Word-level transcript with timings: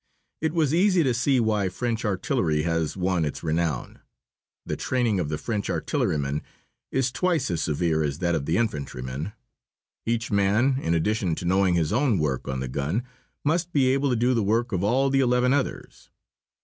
It 0.41 0.53
was 0.53 0.73
easy 0.73 1.03
to 1.03 1.13
see 1.13 1.39
why 1.39 1.69
French 1.69 2.05
artillery 2.05 2.63
has 2.63 2.97
won 2.97 3.23
its 3.23 3.43
renown. 3.43 3.99
The 4.65 4.75
training 4.75 5.19
of 5.19 5.29
the 5.29 5.37
French 5.37 5.69
artilleryman 5.69 6.41
is 6.91 7.11
twice 7.11 7.51
as 7.51 7.61
severe 7.61 8.01
as 8.01 8.17
that 8.17 8.33
of 8.33 8.47
the 8.47 8.57
infantryman. 8.57 9.33
Each 10.07 10.31
man, 10.31 10.79
in 10.81 10.95
addition 10.95 11.35
to 11.35 11.45
knowing 11.45 11.75
his 11.75 11.93
own 11.93 12.17
work 12.17 12.47
on 12.47 12.61
the 12.61 12.67
gun, 12.67 13.03
must 13.45 13.71
be 13.71 13.89
able 13.89 14.09
to 14.09 14.15
do 14.15 14.33
the 14.33 14.41
work 14.41 14.71
of 14.71 14.83
all 14.83 15.11
the 15.11 15.19
eleven 15.19 15.53
others. 15.53 16.09